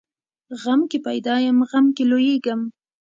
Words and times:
غم 0.61 0.81
کې 0.91 0.99
پیدا 1.07 1.35
یم، 1.45 1.57
غم 1.69 1.85
کې 1.95 2.03
لویېږم. 2.11 2.61